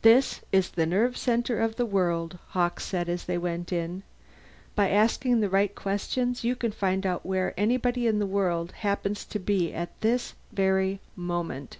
[0.00, 4.02] "This is the nerve center of the world," Hawkes said as they went in.
[4.74, 9.26] "By asking the right questions you can find out where anybody in the world happens
[9.26, 11.76] to be at this very moment."